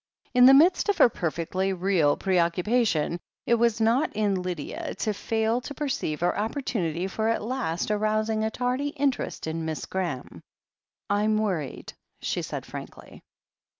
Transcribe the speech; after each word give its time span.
In 0.33 0.47
the 0.47 0.55
midst 0.55 0.89
of 0.89 0.97
her 0.97 1.09
perfectly 1.09 1.73
real 1.73 2.17
preoccupation, 2.17 3.19
it 3.45 3.53
was 3.53 3.79
not 3.79 4.11
in 4.13 4.33
Lydia 4.41 4.95
to 4.95 5.13
fail 5.13 5.61
to 5.61 5.75
perceive 5.75 6.21
her 6.21 6.35
opportunity 6.35 7.05
for 7.05 7.27
at 7.29 7.43
last 7.43 7.91
arousing 7.91 8.43
a 8.43 8.49
tardy 8.49 8.87
interest 8.87 9.45
in 9.45 9.63
Miss 9.63 9.85
Graham. 9.85 10.41
"I'm 11.07 11.37
worried," 11.37 11.93
she 12.19 12.41
said 12.41 12.65
frankly. 12.65 13.21